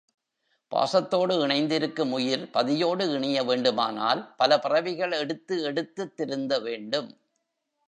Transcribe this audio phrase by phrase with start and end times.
[0.71, 7.09] பாசத்தோடு இணைந்திருக்கும் உயிர் பதியோடு இணைய வேண்டுமானால் பல பிறவிகள் எடுத்து எடுத்துத் திருந்த வேண்டும்.